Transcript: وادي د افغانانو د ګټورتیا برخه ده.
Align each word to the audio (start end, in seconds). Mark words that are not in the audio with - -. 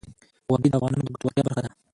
وادي 0.49 0.67
د 0.71 0.75
افغانانو 0.77 1.03
د 1.05 1.09
ګټورتیا 1.15 1.41
برخه 1.47 1.61
ده. 1.65 1.69